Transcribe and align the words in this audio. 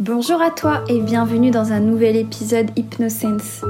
Bonjour 0.00 0.40
à 0.40 0.50
toi 0.50 0.82
et 0.88 1.00
bienvenue 1.00 1.50
dans 1.50 1.70
un 1.70 1.78
nouvel 1.78 2.16
épisode 2.16 2.70
Hypnosense. 2.76 3.62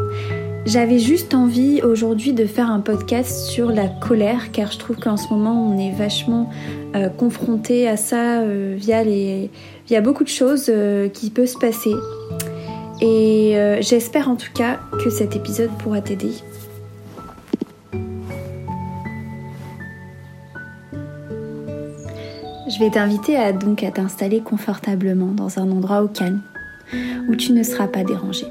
J'avais 0.65 1.01
juste 1.01 1.35
envie 1.35 1.83
aujourd'hui 1.83 2.33
de 2.33 2.47
faire 2.47 2.71
un 2.71 2.81
podcast 2.81 3.47
sur 3.51 3.71
la 3.71 3.89
colère 3.89 4.53
car 4.53 4.71
je 4.71 4.79
trouve 4.79 4.97
qu'en 4.97 5.17
ce 5.17 5.29
moment 5.29 5.69
on 5.69 5.79
est 5.79 5.91
vachement 5.91 6.49
euh, 6.95 7.09
confronté 7.09 7.89
à 7.89 7.97
ça 7.97 8.41
euh, 8.41 8.77
via, 8.79 9.03
les, 9.03 9.51
via 9.89 10.01
beaucoup 10.01 10.23
de 10.23 10.29
choses 10.29 10.67
euh, 10.69 11.09
qui 11.09 11.29
peuvent 11.29 11.47
se 11.47 11.59
passer. 11.59 11.93
Et 13.01 13.57
j'espère 13.81 14.29
en 14.29 14.37
tout 14.37 14.53
cas 14.55 14.79
que 15.03 15.11
cet 15.11 15.35
épisode 15.35 15.71
pourra 15.83 16.01
t'aider. 16.01 16.31
Je 22.73 22.79
vais 22.79 22.89
t'inviter 22.89 23.37
à 23.37 23.53
donc 23.53 23.85
à 23.85 23.91
t'installer 23.91 24.41
confortablement 24.41 25.27
dans 25.27 25.59
un 25.59 25.71
endroit 25.71 26.03
au 26.03 26.09
calme 26.09 26.41
où 27.29 27.37
tu 27.37 27.53
ne 27.53 27.63
seras 27.63 27.87
pas 27.87 28.03
dérangé. 28.03 28.47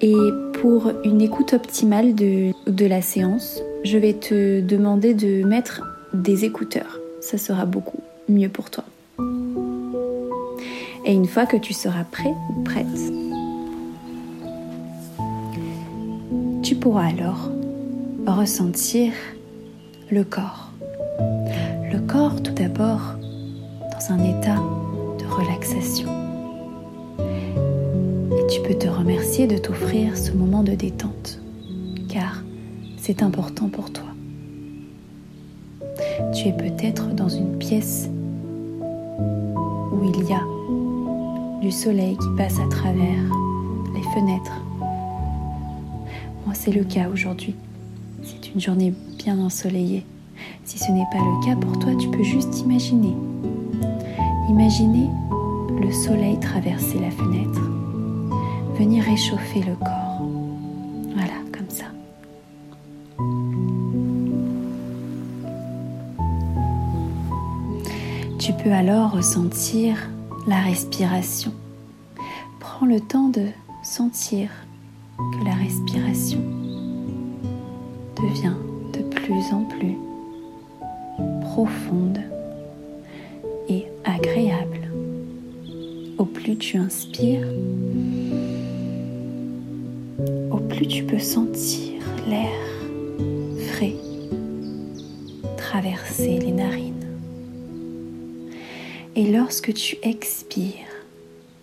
Et 0.00 0.16
pour 0.54 0.90
une 1.04 1.20
écoute 1.20 1.52
optimale 1.52 2.16
de, 2.16 2.50
de 2.66 2.86
la 2.86 3.00
séance, 3.00 3.62
je 3.84 3.98
vais 3.98 4.14
te 4.14 4.60
demander 4.60 5.14
de 5.14 5.44
mettre 5.44 5.82
des 6.12 6.44
écouteurs. 6.44 6.98
Ça 7.20 7.38
sera 7.38 7.66
beaucoup 7.66 8.00
mieux 8.28 8.48
pour 8.48 8.68
toi. 8.68 8.82
Et 11.04 11.12
une 11.12 11.26
fois 11.26 11.46
que 11.46 11.56
tu 11.56 11.74
seras 11.74 12.02
prêt 12.02 12.34
ou 12.50 12.62
prête, 12.64 12.86
tu 16.64 16.74
pourras 16.74 17.06
alors 17.06 17.48
ressentir 18.26 19.12
le 20.10 20.24
corps 20.24 20.72
corps 22.08 22.42
tout 22.42 22.52
d'abord 22.52 23.00
dans 23.92 24.14
un 24.14 24.24
état 24.24 24.56
de 25.18 25.26
relaxation. 25.26 26.08
Et 27.18 28.46
tu 28.46 28.62
peux 28.62 28.74
te 28.74 28.88
remercier 28.88 29.46
de 29.46 29.58
t'offrir 29.58 30.16
ce 30.16 30.32
moment 30.32 30.62
de 30.62 30.72
détente, 30.72 31.38
car 32.08 32.42
c'est 32.96 33.22
important 33.22 33.68
pour 33.68 33.92
toi. 33.92 34.06
Tu 36.34 36.48
es 36.48 36.52
peut-être 36.52 37.08
dans 37.14 37.28
une 37.28 37.58
pièce 37.58 38.08
où 39.92 40.10
il 40.14 40.28
y 40.28 40.32
a 40.32 40.42
du 41.60 41.70
soleil 41.70 42.16
qui 42.16 42.28
passe 42.38 42.58
à 42.58 42.68
travers 42.68 43.22
les 43.94 44.02
fenêtres. 44.14 44.62
Moi, 46.46 46.54
c'est 46.54 46.72
le 46.72 46.84
cas 46.84 47.10
aujourd'hui. 47.12 47.54
C'est 48.22 48.54
une 48.54 48.60
journée 48.60 48.94
bien 49.18 49.38
ensoleillée. 49.38 50.06
Si 50.68 50.78
ce 50.78 50.92
n'est 50.92 51.06
pas 51.10 51.16
le 51.16 51.46
cas 51.46 51.56
pour 51.56 51.78
toi, 51.78 51.94
tu 51.98 52.08
peux 52.08 52.22
juste 52.22 52.60
imaginer. 52.60 53.16
Imaginer 54.50 55.08
le 55.80 55.90
soleil 55.90 56.38
traverser 56.40 56.98
la 56.98 57.10
fenêtre, 57.10 57.62
venir 58.78 59.02
réchauffer 59.02 59.60
le 59.60 59.74
corps. 59.76 60.20
Voilà, 61.14 61.32
comme 61.56 61.70
ça. 61.70 61.86
Tu 68.38 68.52
peux 68.52 68.70
alors 68.70 69.12
ressentir 69.12 69.96
la 70.46 70.60
respiration. 70.60 71.54
Prends 72.60 72.84
le 72.84 73.00
temps 73.00 73.28
de 73.28 73.46
sentir 73.82 74.50
que 75.16 75.44
la 75.46 75.54
respiration 75.54 76.40
devient 78.22 78.52
de 78.92 79.00
plus 79.00 79.50
en 79.54 79.62
plus 79.62 79.96
profonde 81.58 82.20
et 83.68 83.86
agréable. 84.04 84.78
Au 86.16 86.24
plus 86.24 86.56
tu 86.56 86.76
inspires, 86.76 87.48
au 90.52 90.58
plus 90.58 90.86
tu 90.86 91.02
peux 91.02 91.18
sentir 91.18 92.00
l'air 92.28 92.60
frais 93.72 93.96
traverser 95.56 96.38
les 96.38 96.52
narines. 96.52 96.94
Et 99.16 99.32
lorsque 99.32 99.74
tu 99.74 99.96
expires, 100.04 100.94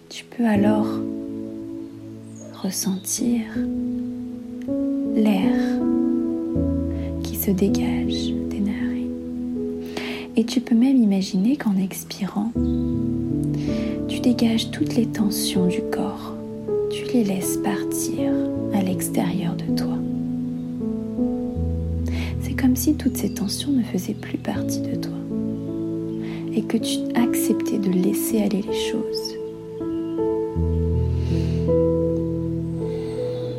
tu 0.09 0.25
peux 0.25 0.45
alors 0.45 0.89
ressentir 2.61 3.43
l'air 5.15 5.55
qui 7.23 7.37
se 7.37 7.51
dégage 7.51 8.34
et 10.37 10.43
tu 10.43 10.59
peux 10.59 10.75
même 10.75 10.97
imaginer 10.97 11.55
qu'en 11.55 11.77
expirant, 11.77 12.51
tu 14.07 14.19
dégages 14.19 14.71
toutes 14.71 14.95
les 14.95 15.05
tensions 15.05 15.67
du 15.67 15.81
corps. 15.91 16.33
Tu 16.91 17.05
les 17.13 17.23
laisses 17.23 17.57
partir 17.57 18.31
à 18.73 18.81
l'extérieur 18.81 19.55
de 19.55 19.75
toi. 19.75 19.97
C'est 22.41 22.53
comme 22.53 22.75
si 22.75 22.95
toutes 22.95 23.17
ces 23.17 23.33
tensions 23.33 23.71
ne 23.71 23.83
faisaient 23.83 24.13
plus 24.13 24.37
partie 24.37 24.81
de 24.81 24.95
toi 24.95 25.11
et 26.53 26.61
que 26.61 26.77
tu 26.77 26.99
acceptais 27.15 27.77
de 27.77 27.89
laisser 27.89 28.41
aller 28.41 28.61
les 28.61 28.91
choses. 28.91 29.35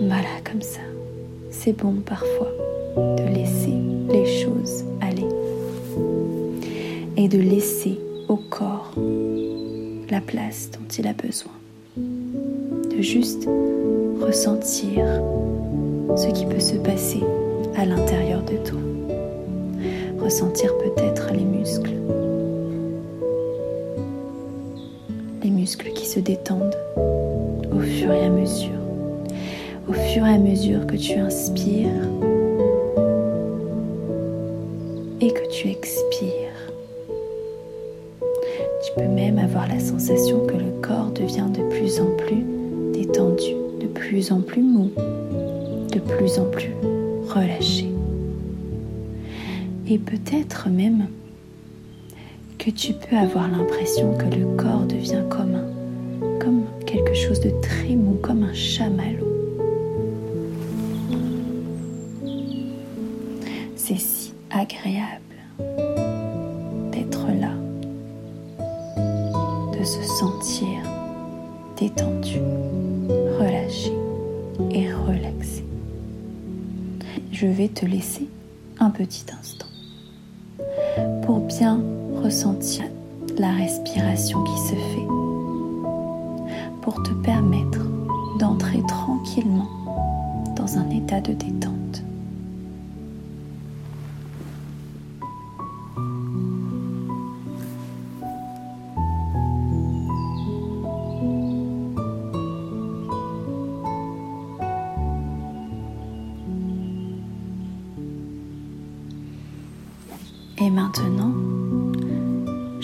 Voilà, 0.00 0.40
comme 0.44 0.62
ça. 0.62 0.80
C'est 1.50 1.76
bon 1.76 1.94
parfois 2.04 2.50
de 2.96 3.34
laisser 3.34 3.74
les 4.10 4.42
choses 4.42 4.84
et 7.26 7.28
de 7.28 7.38
laisser 7.38 7.98
au 8.28 8.36
corps 8.36 8.92
la 10.08 10.20
place 10.20 10.70
dont 10.70 10.86
il 10.96 11.08
a 11.08 11.12
besoin. 11.12 11.50
De 11.96 13.02
juste 13.02 13.48
ressentir 14.20 15.04
ce 16.16 16.28
qui 16.28 16.46
peut 16.46 16.60
se 16.60 16.76
passer 16.76 17.24
à 17.76 17.84
l'intérieur 17.84 18.42
de 18.42 18.56
toi. 18.58 18.78
Ressentir 20.20 20.70
peut-être 20.78 21.32
les 21.32 21.44
muscles. 21.44 21.96
Les 25.42 25.50
muscles 25.50 25.90
qui 25.94 26.06
se 26.06 26.20
détendent 26.20 26.78
au 26.96 27.80
fur 27.80 28.12
et 28.12 28.24
à 28.24 28.30
mesure. 28.30 28.70
Au 29.88 29.92
fur 29.94 30.24
et 30.24 30.34
à 30.34 30.38
mesure 30.38 30.86
que 30.86 30.94
tu 30.94 31.14
inspires 31.14 31.90
de 41.44 41.62
plus 41.68 42.00
en 42.00 42.06
plus 42.16 42.44
détendu, 42.92 43.52
de 43.80 43.86
plus 43.86 44.32
en 44.32 44.40
plus 44.40 44.62
mou, 44.62 44.90
de 45.92 45.98
plus 45.98 46.38
en 46.38 46.44
plus 46.46 46.72
relâché. 47.28 47.86
Et 49.88 49.98
peut-être 49.98 50.68
même 50.68 51.08
que 52.58 52.70
tu 52.70 52.94
peux 52.94 53.16
avoir 53.16 53.48
l'impression 53.48 54.16
que 54.16 54.24
le 54.34 54.56
corps 54.56 54.86
devient 54.86 55.22
comme 55.28 55.54
un, 55.54 56.38
comme 56.40 56.62
quelque 56.86 57.14
chose 57.14 57.40
de 57.40 57.50
très 57.60 57.94
mou, 57.94 58.18
comme 58.22 58.42
un 58.42 58.54
chamallow. 58.54 59.26
C'est 63.76 63.98
si 63.98 64.32
agréable 64.50 65.26
se 69.86 70.02
sentir 70.02 70.65
détendu, 71.78 72.38
relâché 73.38 73.92
et 74.70 74.92
relaxé. 74.92 75.64
Je 77.32 77.46
vais 77.46 77.68
te 77.68 77.84
laisser 77.84 78.28
un 78.78 78.90
petit 78.90 79.26
instant 79.38 79.66
pour 81.22 81.40
bien 81.40 81.80
ressentir 82.22 82.84
la 83.38 83.50
respiration 83.50 84.42
qui 84.44 84.58
se 84.58 84.74
fait, 84.74 85.06
pour 86.80 87.02
te 87.02 87.12
permettre 87.22 87.80
d'entrer 88.38 88.82
tranquillement 88.88 89.68
dans 90.56 90.78
un 90.78 90.88
état 90.90 91.20
de 91.20 91.32
détente. 91.32 91.85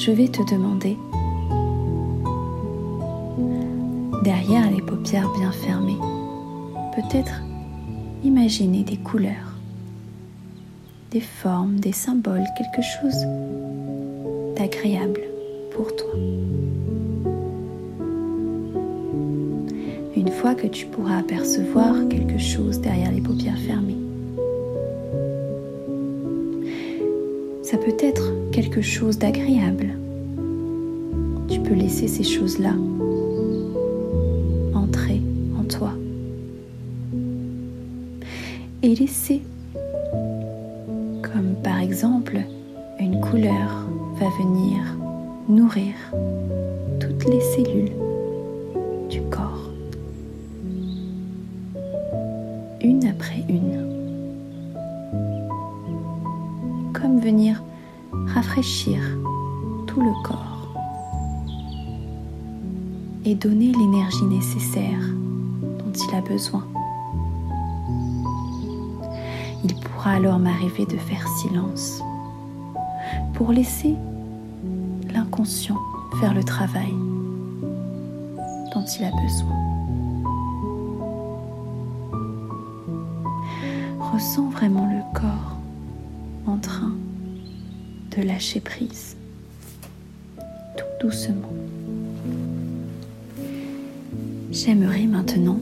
Je 0.04 0.10
vais 0.10 0.26
te 0.26 0.42
demander, 0.50 0.96
derrière 4.24 4.68
les 4.68 4.82
paupières 4.82 5.30
bien 5.38 5.52
fermées, 5.52 5.98
peut-être 6.96 7.40
imaginer 8.24 8.82
des 8.82 8.96
couleurs, 8.96 9.58
des 11.12 11.20
formes, 11.20 11.78
des 11.78 11.92
symboles, 11.92 12.44
quelque 12.58 12.82
chose 12.82 13.26
d'agréable 14.56 15.20
pour 15.72 15.94
toi. 15.94 16.14
une 20.14 20.30
fois 20.30 20.54
que 20.54 20.66
tu 20.66 20.86
pourras 20.86 21.18
apercevoir 21.18 21.94
quelque 22.08 22.38
chose 22.38 22.80
derrière 22.80 23.10
les 23.10 23.20
paupières 23.20 23.58
fermées. 23.58 24.01
Ça 27.72 27.78
peut 27.78 27.96
être 28.00 28.50
quelque 28.50 28.82
chose 28.82 29.16
d'agréable. 29.16 29.94
Tu 31.48 31.58
peux 31.58 31.72
laisser 31.72 32.06
ces 32.06 32.22
choses-là 32.22 32.74
entrer 34.74 35.22
en 35.58 35.64
toi. 35.64 35.94
Et 38.82 38.94
laisser, 38.94 39.40
et 63.24 63.34
donner 63.34 63.72
l'énergie 63.72 64.24
nécessaire 64.24 65.00
dont 65.78 65.92
il 65.92 66.14
a 66.14 66.20
besoin. 66.20 66.66
Il 69.64 69.74
pourra 69.76 70.12
alors 70.12 70.38
m'arriver 70.38 70.86
de 70.86 70.96
faire 70.96 71.26
silence 71.38 72.02
pour 73.34 73.52
laisser 73.52 73.94
l'inconscient 75.12 75.78
faire 76.20 76.34
le 76.34 76.42
travail 76.42 76.92
dont 78.74 78.84
il 78.84 79.04
a 79.04 79.10
besoin. 79.10 79.58
Ressens 84.12 84.50
vraiment 84.50 84.86
le 84.86 85.18
corps 85.18 85.56
en 86.46 86.58
train 86.58 86.92
de 88.16 88.22
lâcher 88.22 88.60
prise, 88.60 89.16
tout 90.76 91.06
doucement. 91.06 91.51
J'aimerais 94.64 95.06
maintenant 95.06 95.58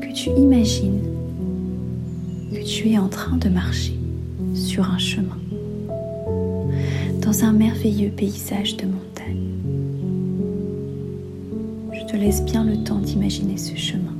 que 0.00 0.10
tu 0.14 0.30
imagines 0.30 1.02
que 2.50 2.64
tu 2.64 2.88
es 2.88 2.96
en 2.96 3.08
train 3.08 3.36
de 3.36 3.50
marcher 3.50 3.92
sur 4.54 4.90
un 4.90 4.96
chemin, 4.96 5.36
dans 7.20 7.44
un 7.44 7.52
merveilleux 7.52 8.08
paysage 8.08 8.78
de 8.78 8.86
montagne. 8.86 9.50
Je 11.92 12.06
te 12.10 12.16
laisse 12.16 12.42
bien 12.46 12.64
le 12.64 12.82
temps 12.82 12.98
d'imaginer 12.98 13.58
ce 13.58 13.76
chemin. 13.76 14.15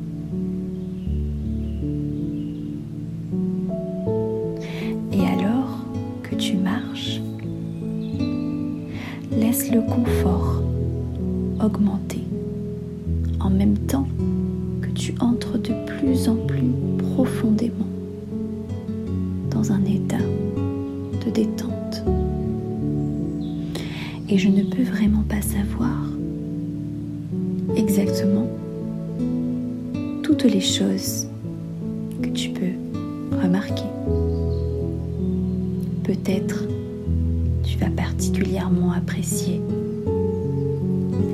Tu 37.67 37.79
vas 37.79 37.91
particulièrement 37.91 38.93
apprécier 38.93 39.61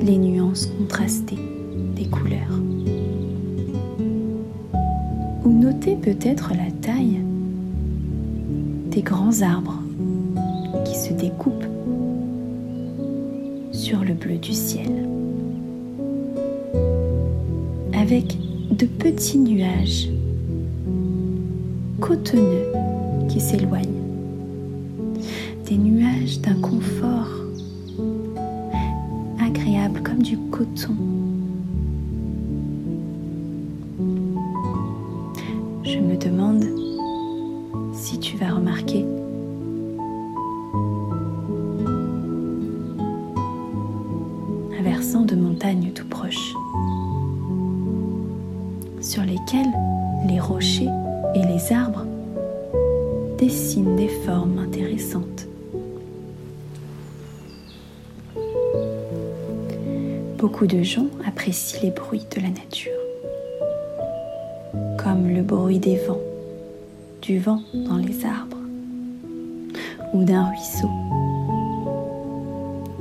les 0.01 0.17
nuances 0.17 0.65
contrastées 0.65 1.37
des 1.95 2.05
couleurs. 2.05 2.59
Ou 5.45 5.49
noter 5.49 5.95
peut-être 5.95 6.51
la 6.51 6.71
taille 6.81 7.19
des 8.91 9.01
grands 9.01 9.41
arbres 9.41 9.79
qui 10.85 10.95
se 10.95 11.13
découpent 11.13 11.65
sur 13.71 14.03
le 14.03 14.13
bleu 14.13 14.37
du 14.37 14.53
ciel. 14.53 15.07
Avec 17.93 18.37
de 18.71 18.85
petits 18.85 19.37
nuages 19.37 20.09
cotonneux 21.99 22.67
qui 23.29 23.39
s'éloignent 23.39 23.92
d'un 26.39 26.55
confort 26.55 27.27
agréable 29.39 30.01
comme 30.01 30.21
du 30.21 30.37
coton. 30.51 30.95
Je 35.83 35.99
me 35.99 36.17
demande 36.17 36.65
si 37.93 38.19
tu 38.19 38.37
vas 38.37 38.51
remarquer 38.53 39.05
Beaucoup 60.53 60.67
de 60.67 60.83
gens 60.83 61.07
apprécient 61.27 61.79
les 61.81 61.89
bruits 61.89 62.27
de 62.29 62.39
la 62.39 62.49
nature, 62.49 62.91
comme 65.03 65.27
le 65.27 65.41
bruit 65.41 65.79
des 65.79 65.95
vents, 65.95 66.21
du 67.23 67.39
vent 67.39 67.59
dans 67.73 67.97
les 67.97 68.23
arbres, 68.23 68.59
ou 70.13 70.23
d'un 70.23 70.45
ruisseau, 70.49 70.89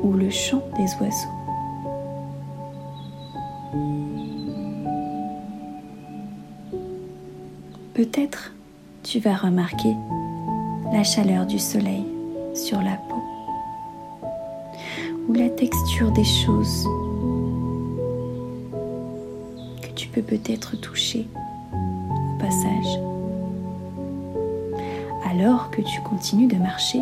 ou 0.02 0.14
le 0.14 0.30
chant 0.30 0.62
des 0.78 0.86
oiseaux. 0.98 1.28
Peut-être 7.92 8.54
tu 9.02 9.18
vas 9.18 9.34
remarquer 9.34 9.94
la 10.90 11.04
chaleur 11.04 11.44
du 11.44 11.58
soleil 11.58 12.06
sur 12.54 12.78
la 12.78 12.96
peau, 13.10 13.22
ou 15.28 15.34
la 15.34 15.50
texture 15.50 16.10
des 16.12 16.24
choses 16.24 16.88
peut 20.12 20.22
peut-être 20.22 20.76
toucher 20.76 21.26
au 21.72 22.38
passage. 22.38 22.98
Alors 25.24 25.70
que 25.70 25.80
tu 25.80 26.00
continues 26.02 26.48
de 26.48 26.56
marcher, 26.56 27.00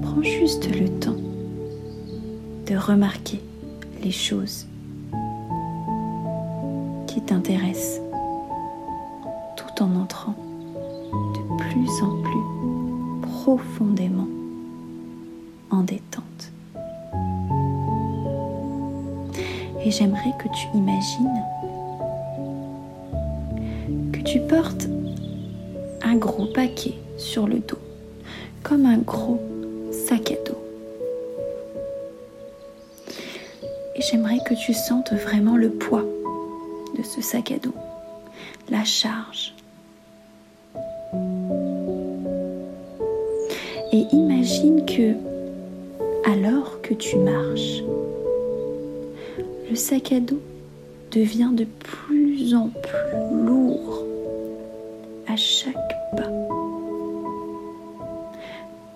prends 0.00 0.22
juste 0.22 0.68
le 0.74 0.88
temps 0.88 1.16
de 2.66 2.76
remarquer 2.76 3.40
les 4.02 4.10
choses 4.10 4.66
qui 7.06 7.20
t'intéressent 7.20 8.00
tout 9.56 9.82
en 9.82 9.94
entrant 9.96 10.34
de 11.12 11.56
plus 11.58 12.02
en 12.02 12.22
plus 12.22 13.28
profondément 13.28 14.31
Et 19.84 19.90
j'aimerais 19.90 20.32
que 20.38 20.48
tu 20.48 20.66
imagines 20.74 21.42
que 24.12 24.20
tu 24.20 24.40
portes 24.40 24.86
un 26.02 26.16
gros 26.16 26.46
paquet 26.46 26.94
sur 27.16 27.46
le 27.46 27.58
dos, 27.58 27.78
comme 28.62 28.86
un 28.86 28.98
gros 28.98 29.40
sac 29.90 30.30
à 30.30 30.48
dos. 30.48 30.58
Et 33.96 34.02
j'aimerais 34.02 34.38
que 34.46 34.54
tu 34.54 34.72
sentes 34.72 35.12
vraiment 35.12 35.56
le 35.56 35.70
poids 35.70 36.04
de 36.96 37.02
ce 37.02 37.20
sac 37.20 37.50
à 37.50 37.58
dos, 37.58 37.74
la 38.70 38.84
charge. 38.84 39.54
Et 43.92 44.06
imagine 44.12 44.84
que 44.86 45.14
alors 46.24 46.80
que 46.82 46.94
tu 46.94 47.16
marches, 47.16 47.82
le 49.72 49.76
sac 49.76 50.12
à 50.12 50.20
dos 50.20 50.42
devient 51.12 51.48
de 51.54 51.64
plus 51.64 52.54
en 52.54 52.68
plus 52.68 53.46
lourd 53.46 54.04
à 55.26 55.34
chaque 55.34 55.74
pas. 56.14 56.28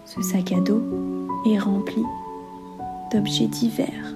Ce 0.04 0.20
sac 0.20 0.52
à 0.52 0.60
dos 0.60 0.82
est 1.46 1.58
rempli 1.58 2.02
d'objets 3.10 3.46
divers, 3.46 4.14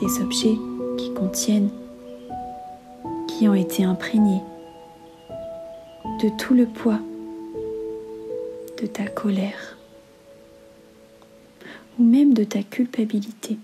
des 0.00 0.22
objets 0.22 0.56
qui 0.96 1.12
contiennent, 1.12 1.68
qui 3.28 3.46
ont 3.46 3.54
été 3.54 3.84
imprégnés 3.84 4.40
de 6.22 6.30
tout 6.38 6.54
le 6.54 6.64
poids 6.64 7.00
de 8.80 8.86
ta 8.86 9.04
colère 9.08 9.76
ou 11.98 12.02
même 12.02 12.32
de 12.32 12.44
ta 12.44 12.62
culpabilité. 12.62 13.58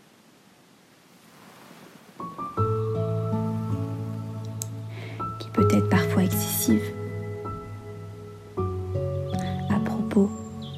À 9.71 9.79
propos 9.81 10.29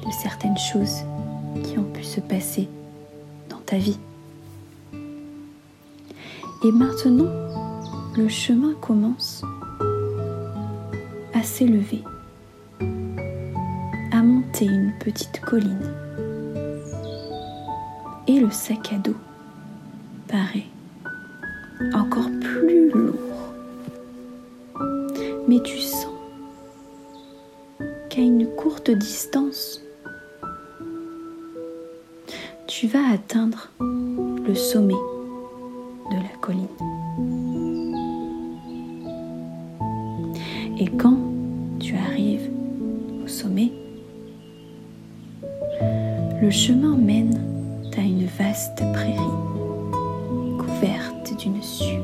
de 0.05 0.11
certaines 0.11 0.57
choses 0.57 1.03
qui 1.63 1.77
ont 1.77 1.83
pu 1.83 2.03
se 2.03 2.21
passer 2.21 2.69
dans 3.49 3.59
ta 3.65 3.77
vie. 3.77 3.99
Et 6.63 6.71
maintenant, 6.71 7.29
le 8.15 8.29
chemin 8.29 8.73
commence 8.79 9.43
à 11.33 11.43
s'élever, 11.43 12.01
à 14.11 14.23
monter 14.23 14.65
une 14.65 14.93
petite 14.99 15.41
colline. 15.41 15.91
Et 18.27 18.39
le 18.39 18.49
sac 18.51 18.93
à 18.93 18.97
dos 18.99 19.17
paraît 20.29 20.67
encore 21.93 22.29
plus 22.39 22.89
lourd. 22.91 23.02
Tu 25.61 25.79
sens 25.79 26.07
qu'à 28.09 28.21
une 28.21 28.47
courte 28.55 28.89
distance, 28.89 29.81
tu 32.67 32.87
vas 32.87 33.11
atteindre 33.13 33.69
le 33.79 34.55
sommet 34.55 34.95
de 36.09 36.15
la 36.15 36.37
colline. 36.41 36.67
Et 40.79 40.87
quand 40.97 41.19
tu 41.79 41.95
arrives 41.95 42.49
au 43.23 43.27
sommet, 43.27 43.71
le 46.41 46.49
chemin 46.49 46.95
mène 46.95 47.39
à 47.95 48.01
une 48.01 48.25
vaste 48.25 48.83
prairie 48.91 49.19
couverte 50.57 51.37
d'une 51.37 51.61
et 51.61 52.02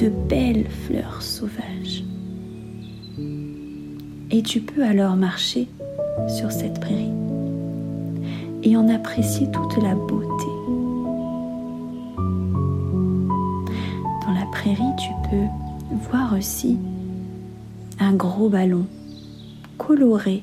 de 0.00 0.08
belles 0.08 0.66
fleurs 0.86 1.20
sauvages. 1.20 2.04
Et 4.30 4.42
tu 4.42 4.60
peux 4.60 4.82
alors 4.82 5.14
marcher 5.14 5.68
sur 6.26 6.50
cette 6.50 6.80
prairie 6.80 7.12
et 8.62 8.76
en 8.76 8.88
apprécier 8.88 9.50
toute 9.50 9.76
la 9.82 9.94
beauté. 9.94 10.46
Dans 14.24 14.32
la 14.32 14.46
prairie, 14.52 14.96
tu 14.98 15.10
peux 15.28 15.98
voir 16.10 16.34
aussi 16.34 16.78
un 17.98 18.14
gros 18.14 18.48
ballon 18.48 18.86
coloré 19.76 20.42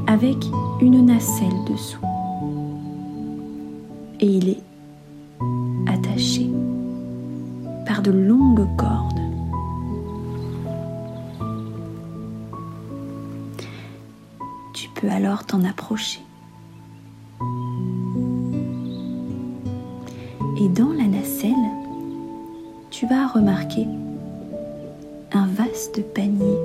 avec 0.08 0.38
une 0.80 1.06
nacelle 1.06 1.50
dessous 1.68 2.12
et 4.24 4.25
il 4.25 4.50
est 4.50 4.63
attaché 5.86 6.50
par 7.86 8.01
de 8.01 8.12
longues 8.12 8.65
cordes. 8.77 9.20
Tu 14.74 14.88
peux 14.96 15.10
alors 15.10 15.46
t'en 15.46 15.62
approcher 15.65 16.22
Et 20.58 20.70
dans 20.70 20.94
la 20.94 21.06
nacelle, 21.06 21.51
tu 22.92 23.06
vas 23.06 23.27
remarquer 23.27 23.88
un 25.34 25.48
vaste 25.48 26.01
panier 26.13 26.58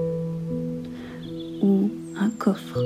ou 1.60 1.90
un 2.20 2.30
coffre 2.38 2.80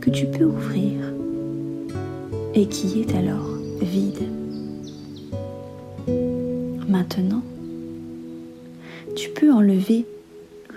que 0.00 0.10
tu 0.10 0.26
peux 0.26 0.44
ouvrir 0.44 1.19
et 2.60 2.66
qui 2.66 3.00
est 3.00 3.14
alors 3.14 3.56
vide. 3.80 4.28
Maintenant, 6.86 7.42
tu 9.16 9.30
peux 9.30 9.50
enlever 9.50 10.04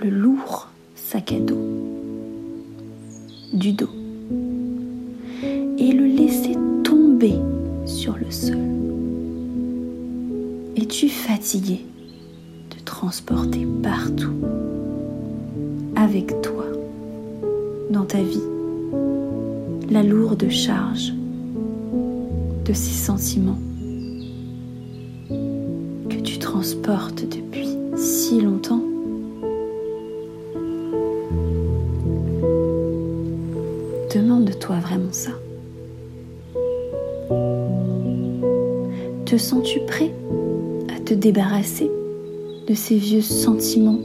le 0.01 0.09
lourd 0.09 0.69
sac 0.95 1.33
à 1.33 1.39
dos 1.39 1.57
du 3.51 3.73
dos 3.73 3.89
et 5.77 5.91
le 5.91 6.05
laisser 6.05 6.55
sur 7.85 8.17
le 8.17 8.31
sol. 8.31 8.57
Es-tu 10.75 11.07
fatigué 11.07 11.85
de 12.75 12.83
transporter 12.83 13.65
partout, 13.81 14.33
avec 15.95 16.41
toi, 16.41 16.65
dans 17.89 18.03
ta 18.03 18.21
vie, 18.21 18.41
la 19.89 20.03
lourde 20.03 20.49
charge 20.49 21.13
de 22.65 22.73
ces 22.73 22.93
sentiments 22.93 23.59
que 25.29 26.15
tu 26.23 26.39
transportes 26.39 27.23
depuis 27.25 27.67
si 27.95 28.41
longtemps 28.41 28.81
Demande-toi 34.13 34.75
vraiment 34.79 35.11
ça. 35.11 35.31
Te 39.25 39.37
sens-tu 39.37 39.79
prêt 39.87 40.11
à 40.95 40.99
te 40.99 41.15
débarrasser 41.15 41.89
de 42.67 42.73
ces 42.75 42.95
vieux 42.97 43.23
sentiments 43.23 43.97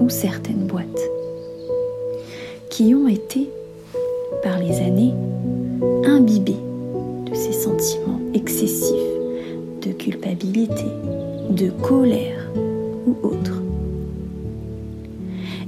ou 0.00 0.08
certaines 0.08 0.66
boîtes 0.66 0.86
qui 2.68 2.94
ont 2.94 3.08
été, 3.08 3.48
par 4.42 4.58
les 4.58 4.78
années, 4.80 5.14
imbibées 6.04 6.56
de 7.30 7.34
ces 7.34 7.52
sentiments 7.52 8.20
excessifs 8.34 8.92
de 9.82 9.92
culpabilité, 9.92 10.86
de 11.50 11.70
colère 11.70 12.50
ou 13.06 13.16
autres, 13.26 13.62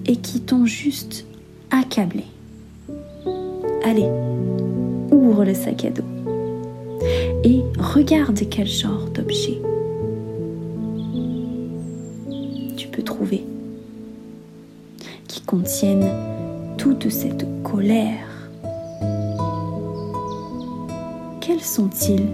et 0.06 0.16
qui 0.16 0.40
t'ont 0.40 0.66
juste 0.66 1.26
accablé. 1.70 2.24
Allez, 3.84 4.08
ouvre 5.10 5.44
le 5.44 5.54
sac 5.54 5.84
à 5.84 5.90
dos 5.90 6.02
et 7.44 7.62
regarde 7.78 8.40
quel 8.50 8.66
genre 8.66 9.08
d'objet 9.12 9.60
cette 17.10 17.46
colère. 17.62 18.26
Quels 21.40 21.60
sont-ils? 21.60 22.26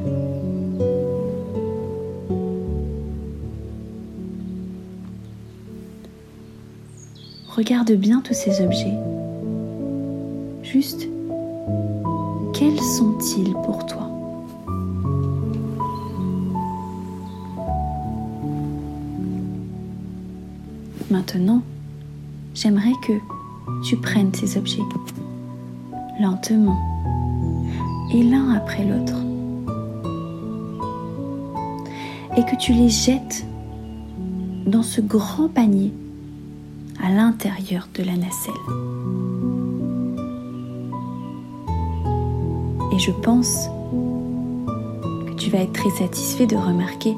Regarde 7.48 7.92
bien 7.92 8.20
tous 8.20 8.34
ces 8.34 8.64
objets. 8.64 8.96
Juste, 10.62 11.08
quels 12.54 12.80
sont-ils 12.80 13.52
pour 13.52 13.84
toi? 13.86 14.08
Maintenant, 21.10 21.62
j'aimerais 22.54 22.92
que 23.02 23.14
tu 23.84 23.96
prennes 23.96 24.32
ces 24.34 24.56
objets. 24.56 24.82
Lentement. 26.20 26.78
Et 28.12 28.22
l'un 28.22 28.50
après 28.52 28.84
l'autre. 28.84 29.16
Et 32.36 32.44
que 32.44 32.56
tu 32.56 32.72
les 32.72 32.88
jettes 32.88 33.44
dans 34.66 34.82
ce 34.82 35.00
grand 35.00 35.48
panier 35.48 35.92
à 37.02 37.10
l'intérieur 37.10 37.88
de 37.94 38.02
la 38.02 38.16
nacelle. 38.16 38.52
Et 42.92 42.98
je 42.98 43.10
pense 43.10 43.68
tu 45.40 45.48
vas 45.48 45.60
être 45.60 45.72
très 45.72 45.90
satisfait 45.90 46.46
de 46.46 46.54
remarquer 46.54 47.16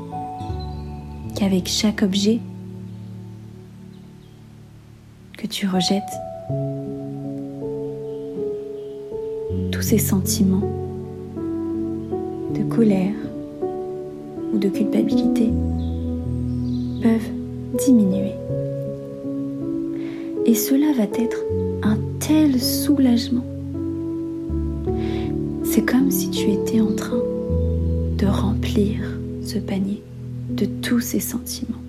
qu'avec 1.34 1.68
chaque 1.68 2.02
objet 2.02 2.38
que 5.37 5.49
tu 5.49 5.66
rejettes, 5.66 6.02
ces 9.92 9.99
sentiments 9.99 10.70
de 12.54 12.62
colère 12.62 13.12
ou 14.50 14.56
de 14.56 14.70
culpabilité 14.70 15.50
peuvent 17.02 17.30
diminuer. 17.84 18.32
Et 20.46 20.54
cela 20.54 20.94
va 20.96 21.02
être 21.02 21.44
un 21.82 21.99
tel 22.20 22.58
soulagement. 22.58 23.44
C'est 25.62 25.84
comme 25.84 26.11
si 26.11 26.30
tu 26.30 26.50
étais 26.50 26.80
en 26.80 26.94
train 26.96 27.22
de 28.16 28.26
remplir 28.26 28.96
ce 29.44 29.58
panier 29.58 30.02
de 30.49 30.64
tous 30.80 31.00
ces 31.00 31.20
sentiments. 31.20 31.82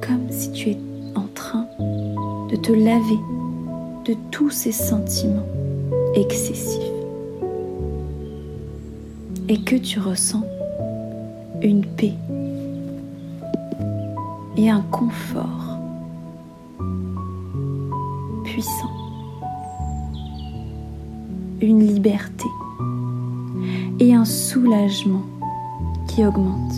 Comme 0.00 0.28
si 0.30 0.50
tu 0.50 0.70
es 0.70 0.78
en 1.14 1.28
train 1.32 1.68
de 2.50 2.56
te 2.56 2.72
laver 2.72 3.20
de 4.04 4.14
tous 4.30 4.50
ces 4.50 4.72
sentiments 4.72 5.46
excessifs. 6.14 6.82
Et 9.48 9.60
que 9.60 9.76
tu 9.76 10.00
ressens 10.00 10.44
une 11.62 11.84
paix 11.84 12.14
et 14.56 14.70
un 14.70 14.82
confort 14.90 15.78
puissant, 18.44 18.90
une 21.60 21.86
liberté 21.86 22.46
et 24.00 24.14
un 24.14 24.24
soulagement 24.24 25.22
qui 26.08 26.24
augmente 26.24 26.74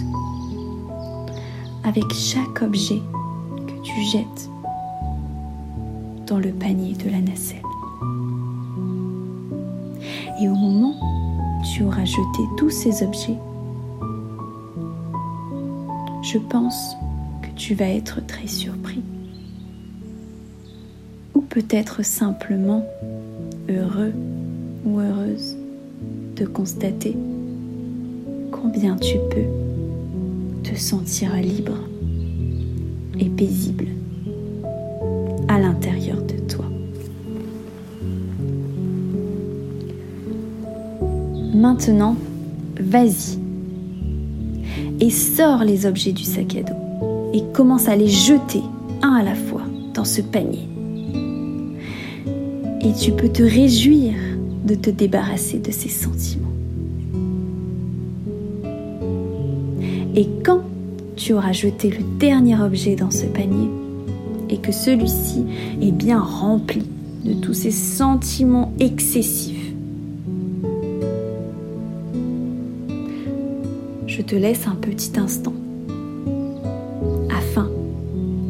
avec 1.85 2.13
chaque 2.13 2.63
objet 2.63 3.03
que 3.67 3.83
tu 3.83 4.01
jettes 4.13 4.51
dans 6.27 6.39
le 6.39 6.51
panier 6.51 6.95
de 6.95 7.11
la 7.11 7.21
nacelle. 7.21 7.63
Et 10.41 10.49
au 10.49 10.55
moment 10.55 10.95
où 11.01 11.65
tu 11.65 11.85
auras 11.85 12.05
jeté 12.05 12.43
tous 12.57 12.71
ces 12.71 13.03
objets, 13.03 13.39
je 16.23 16.39
pense 16.39 16.97
que 17.43 17.49
tu 17.57 17.75
vas 17.75 17.89
être 17.89 18.25
très 18.27 18.47
surpris. 18.47 19.03
Ou 21.35 21.41
peut-être 21.41 22.05
simplement 22.05 22.85
heureux 23.69 24.13
ou 24.85 24.99
heureuse 25.01 25.57
de 26.37 26.47
constater 26.47 27.17
combien 28.51 28.97
tu 28.97 29.17
peux 29.31 30.63
te 30.63 30.75
sentir 30.77 31.35
libre 31.37 31.79
et 33.19 33.29
paisible 33.29 33.87
à 35.55 35.61
l'intérieur 35.61 36.17
de 36.17 36.35
toi. 36.49 36.65
Maintenant, 41.55 42.17
vas-y 42.81 43.39
et 45.01 45.11
sors 45.11 45.63
les 45.63 45.87
objets 45.87 46.13
du 46.13 46.25
sac 46.25 46.57
à 46.57 46.63
dos 46.63 47.31
et 47.33 47.43
commence 47.53 47.89
à 47.89 47.95
les 47.95 48.09
jeter 48.09 48.63
un 49.03 49.15
à 49.15 49.23
la 49.23 49.37
fois 49.37 49.63
dans 49.95 50.05
ce 50.05 50.23
panier. 50.23 50.69
Et 52.81 52.93
tu 52.93 53.13
peux 53.13 53.29
te 53.29 53.43
réjouir 53.43 54.13
de 54.67 54.75
te 54.75 54.91
débarrasser 54.91 55.59
de 55.59 55.71
ces 55.71 55.89
sentiments. 55.89 56.49
Et 60.17 60.29
quand 60.45 60.63
tu 61.15 61.33
auras 61.33 61.53
jeté 61.53 61.91
le 61.91 62.03
dernier 62.19 62.61
objet 62.61 62.97
dans 62.97 63.11
ce 63.13 63.27
panier 63.27 63.69
et 64.49 64.59
que 64.59 64.73
celui-ci 64.73 65.45
est 65.81 65.93
bien 65.93 66.21
rempli 66.21 66.83
de 67.25 67.33
tous 67.35 67.55
ces 67.55 67.71
sentiments 67.71 68.73
excessifs, 68.81 69.73
je 74.07 74.23
te 74.23 74.35
laisse 74.37 74.67
un 74.67 74.77
petit 74.77 75.19
instant 75.19 75.55
afin 77.31 77.69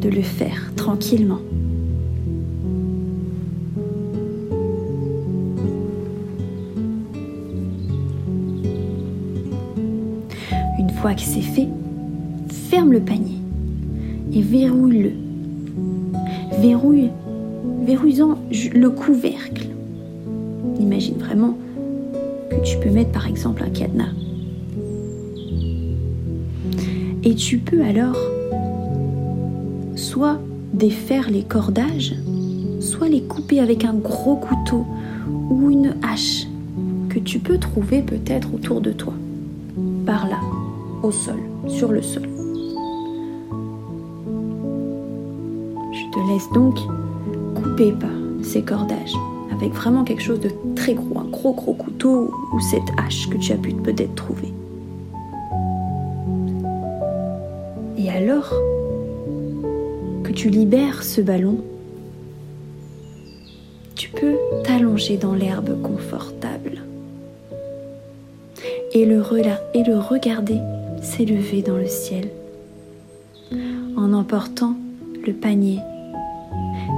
de 0.00 0.08
le 0.08 0.22
faire 0.22 0.72
tranquillement. 0.76 1.40
Une 10.78 10.90
fois 11.00 11.14
que 11.14 11.22
c'est 11.22 11.40
fait, 11.40 11.68
ferme 12.70 12.92
le 12.92 13.00
panier 13.00 13.38
et 14.32 14.42
verrouille-le. 14.42 15.23
Verrouille, 16.66 17.10
verrouillant 17.84 18.38
le 18.74 18.88
couvercle. 18.88 19.66
Imagine 20.80 21.18
vraiment 21.18 21.58
que 22.48 22.56
tu 22.64 22.78
peux 22.78 22.88
mettre 22.88 23.10
par 23.10 23.26
exemple 23.26 23.62
un 23.62 23.68
cadenas 23.68 24.14
et 27.22 27.34
tu 27.34 27.58
peux 27.58 27.82
alors 27.82 28.16
soit 29.94 30.38
défaire 30.72 31.28
les 31.28 31.42
cordages, 31.42 32.14
soit 32.80 33.10
les 33.10 33.20
couper 33.20 33.60
avec 33.60 33.84
un 33.84 33.92
gros 33.92 34.36
couteau 34.36 34.86
ou 35.50 35.70
une 35.70 35.96
hache 36.02 36.46
que 37.10 37.18
tu 37.18 37.40
peux 37.40 37.58
trouver 37.58 38.00
peut-être 38.00 38.54
autour 38.54 38.80
de 38.80 38.92
toi, 38.92 39.12
par 40.06 40.30
là, 40.30 40.40
au 41.02 41.12
sol, 41.12 41.40
sur 41.68 41.92
le 41.92 42.00
sol. 42.00 42.33
Te 46.14 46.20
laisse 46.32 46.48
donc 46.50 46.76
couper 47.56 47.92
par 47.92 48.10
ces 48.42 48.62
cordages 48.62 49.14
avec 49.52 49.72
vraiment 49.72 50.04
quelque 50.04 50.22
chose 50.22 50.40
de 50.40 50.50
très 50.76 50.94
gros, 50.94 51.18
un 51.18 51.24
gros 51.24 51.52
gros 51.54 51.74
couteau 51.74 52.32
ou 52.52 52.60
cette 52.60 52.88
hache 52.98 53.28
que 53.28 53.36
tu 53.36 53.52
as 53.52 53.56
pu 53.56 53.72
peut-être 53.72 54.14
trouver. 54.14 54.52
Et 57.98 58.10
alors 58.10 58.52
que 60.22 60.32
tu 60.32 60.50
libères 60.50 61.02
ce 61.02 61.20
ballon, 61.20 61.58
tu 63.96 64.10
peux 64.10 64.36
t'allonger 64.64 65.16
dans 65.16 65.34
l'herbe 65.34 65.80
confortable 65.82 66.82
et 68.92 69.04
le, 69.04 69.22
et 69.74 69.82
le 69.82 69.98
regarder 69.98 70.58
s'élever 71.02 71.62
dans 71.62 71.76
le 71.76 71.88
ciel 71.88 72.28
en 73.96 74.12
emportant 74.12 74.74
le 75.26 75.32
panier 75.32 75.78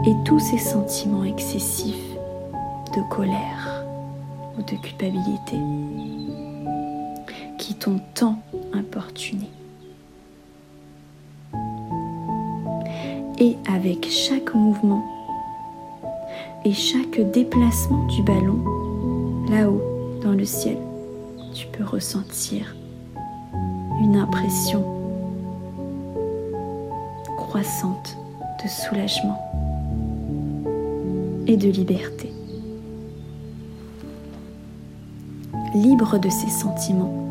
et 0.07 0.15
tous 0.25 0.39
ces 0.39 0.59
sentiments 0.59 1.25
excessifs 1.25 2.15
de 2.95 3.03
colère 3.11 3.85
ou 4.57 4.63
de 4.63 4.77
culpabilité 4.81 5.57
qui 7.59 7.75
t'ont 7.75 8.01
tant 8.15 8.39
importuné. 8.73 9.49
Et 13.39 13.57
avec 13.69 14.09
chaque 14.09 14.55
mouvement 14.55 15.05
et 16.65 16.73
chaque 16.73 17.21
déplacement 17.33 18.07
du 18.07 18.23
ballon, 18.23 18.63
là-haut 19.51 19.83
dans 20.23 20.33
le 20.33 20.45
ciel, 20.45 20.79
tu 21.53 21.67
peux 21.67 21.85
ressentir 21.85 22.77
une 24.01 24.17
impression 24.17 24.85
croissante 27.37 28.17
de 28.63 28.69
soulagement 28.69 29.66
et 31.47 31.57
de 31.57 31.69
liberté. 31.69 32.33
Libre 35.75 36.19
de 36.19 36.29
ces 36.29 36.51
sentiments 36.51 37.27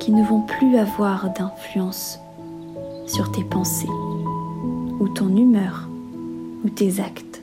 qui 0.00 0.12
ne 0.12 0.24
vont 0.24 0.42
plus 0.42 0.76
avoir 0.76 1.32
d'influence 1.32 2.18
sur 3.06 3.30
tes 3.32 3.44
pensées 3.44 3.88
ou 5.00 5.08
ton 5.08 5.34
humeur 5.36 5.88
ou 6.64 6.68
tes 6.68 7.00
actes. 7.00 7.42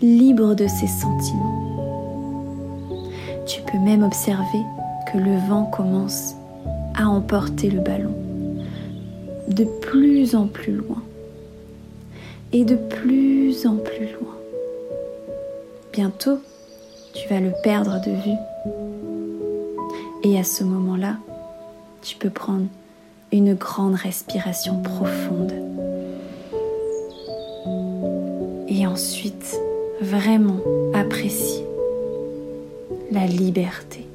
Libre 0.00 0.54
de 0.54 0.66
ces 0.66 0.86
sentiments. 0.86 1.64
Tu 3.46 3.60
peux 3.62 3.78
même 3.78 4.02
observer 4.02 4.62
que 5.12 5.18
le 5.18 5.36
vent 5.48 5.64
commence 5.64 6.34
à 6.94 7.08
emporter 7.08 7.70
le 7.70 7.80
ballon 7.80 8.14
de 9.48 9.64
plus 9.64 10.34
en 10.34 10.46
plus 10.46 10.74
loin 10.74 11.02
et 12.52 12.64
de 12.64 12.76
plus 12.76 13.66
en 13.66 13.76
plus 13.76 14.06
loin. 14.20 14.37
Bientôt, 15.98 16.38
tu 17.12 17.26
vas 17.26 17.40
le 17.40 17.52
perdre 17.64 18.00
de 18.00 18.12
vue. 18.12 18.38
Et 20.22 20.38
à 20.38 20.44
ce 20.44 20.62
moment-là, 20.62 21.16
tu 22.02 22.14
peux 22.14 22.30
prendre 22.30 22.66
une 23.32 23.54
grande 23.54 23.96
respiration 23.96 24.80
profonde 24.80 25.52
et 28.68 28.86
ensuite 28.86 29.58
vraiment 30.00 30.60
apprécier 30.94 31.66
la 33.10 33.26
liberté 33.26 34.06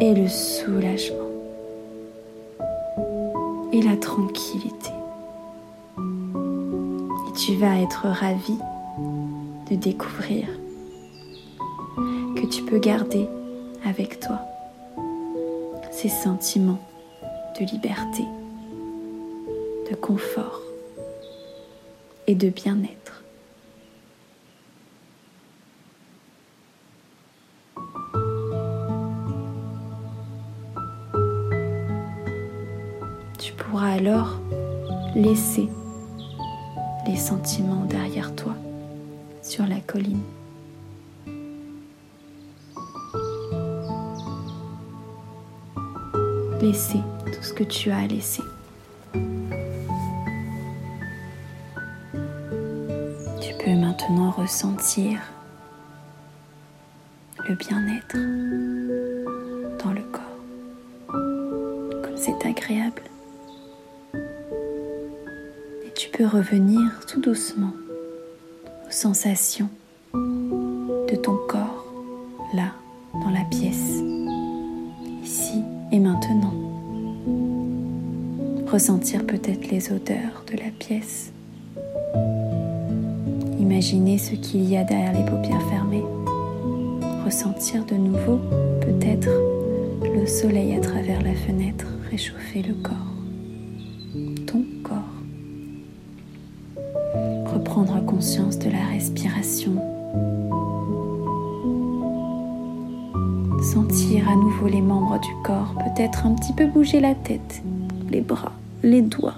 et 0.00 0.12
le 0.12 0.26
soulagement 0.26 1.30
et 3.72 3.80
la 3.80 3.96
tranquillité. 3.96 4.90
Et 7.28 7.32
tu 7.38 7.54
vas 7.54 7.80
être 7.80 8.08
ravi 8.08 8.56
de 9.70 9.76
découvrir 9.76 10.46
que 12.36 12.46
tu 12.46 12.62
peux 12.62 12.78
garder 12.78 13.28
avec 13.84 14.20
toi 14.20 14.40
ces 15.90 16.08
sentiments 16.08 16.80
de 17.58 17.66
liberté, 17.66 18.24
de 19.90 19.94
confort 19.96 20.60
et 22.26 22.34
de 22.34 22.48
bien-être. 22.48 23.22
Tu 33.38 33.52
pourras 33.52 33.92
alors 33.92 34.38
laisser 35.14 35.68
Laisser 46.60 47.00
tout 47.24 47.42
ce 47.42 47.54
que 47.54 47.64
tu 47.64 47.90
as 47.90 47.98
à 47.98 48.06
laisser. 48.06 48.42
Tu 53.40 53.54
peux 53.58 53.74
maintenant 53.74 54.30
ressentir 54.30 55.20
le 57.48 57.54
bien-être 57.54 58.14
dans 59.82 59.92
le 59.92 60.02
corps, 60.02 60.22
comme 61.08 62.16
c'est 62.16 62.46
agréable. 62.46 63.02
Et 65.86 65.92
tu 65.96 66.10
peux 66.10 66.26
revenir 66.26 67.06
tout 67.06 67.20
doucement 67.22 67.72
aux 68.86 68.92
sensations 68.92 69.70
Ressentir 78.80 79.26
peut-être 79.26 79.70
les 79.70 79.92
odeurs 79.92 80.42
de 80.50 80.56
la 80.56 80.70
pièce. 80.78 81.34
Imaginer 83.58 84.16
ce 84.16 84.34
qu'il 84.36 84.64
y 84.66 84.74
a 84.74 84.84
derrière 84.84 85.12
les 85.12 85.30
paupières 85.30 85.60
fermées. 85.68 86.02
Ressentir 87.26 87.84
de 87.84 87.96
nouveau 87.96 88.40
peut-être 88.80 89.28
le 90.02 90.26
soleil 90.26 90.74
à 90.74 90.80
travers 90.80 91.20
la 91.20 91.34
fenêtre 91.34 91.84
réchauffer 92.10 92.62
le 92.62 92.72
corps. 92.72 92.96
Ton 94.46 94.64
corps. 94.82 95.12
Reprendre 97.52 98.02
conscience 98.06 98.58
de 98.58 98.70
la 98.70 98.86
respiration 98.94 99.72
sentir 103.62 104.26
à 104.26 104.34
nouveau 104.34 104.68
les 104.68 104.80
membres 104.80 105.20
du 105.20 105.34
corps, 105.44 105.74
peut-être 105.74 106.24
un 106.24 106.34
petit 106.34 106.54
peu 106.54 106.66
bouger 106.66 106.98
la 106.98 107.14
tête, 107.14 107.62
les 108.10 108.22
bras, 108.22 108.52
les 108.82 109.02
doigts, 109.02 109.34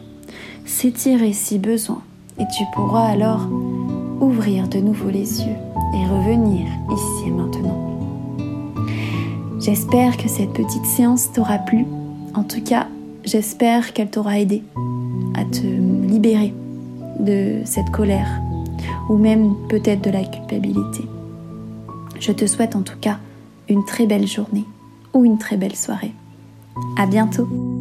s'étirer 0.64 1.32
si 1.32 1.58
besoin. 1.58 2.02
Et 2.38 2.44
tu 2.56 2.64
pourras 2.74 3.06
alors 3.06 3.46
ouvrir 4.20 4.68
de 4.68 4.78
nouveau 4.78 5.10
les 5.10 5.40
yeux 5.42 5.56
et 5.94 6.06
revenir 6.06 6.66
ici 6.90 7.28
et 7.28 7.30
maintenant. 7.30 7.92
J'espère 9.60 10.16
que 10.16 10.28
cette 10.28 10.52
petite 10.52 10.86
séance 10.86 11.30
t'aura 11.32 11.58
plu. 11.58 11.86
En 12.34 12.42
tout 12.42 12.62
cas, 12.62 12.88
j'espère 13.24 13.92
qu'elle 13.92 14.10
t'aura 14.10 14.40
aidé 14.40 14.62
à 15.34 15.44
te 15.44 15.66
libérer 15.66 16.52
de 17.20 17.60
cette 17.64 17.90
colère 17.90 18.40
ou 19.08 19.16
même 19.16 19.54
peut-être 19.68 20.02
de 20.02 20.10
la 20.10 20.24
culpabilité. 20.24 21.04
Je 22.18 22.32
te 22.32 22.46
souhaite 22.46 22.76
en 22.76 22.82
tout 22.82 22.98
cas 23.00 23.18
une 23.68 23.84
très 23.84 24.06
belle 24.06 24.26
journée 24.26 24.64
ou 25.14 25.24
une 25.24 25.38
très 25.38 25.56
belle 25.56 25.76
soirée. 25.76 26.12
À 26.96 27.06
bientôt! 27.06 27.71